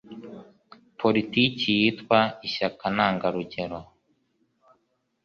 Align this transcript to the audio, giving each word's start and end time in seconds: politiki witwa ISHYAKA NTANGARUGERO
politiki 0.99 1.67
witwa 1.79 2.19
ISHYAKA 2.47 2.87
NTANGARUGERO 2.95 3.79